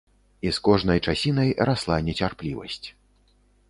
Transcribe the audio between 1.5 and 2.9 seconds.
расла нецярплівасць.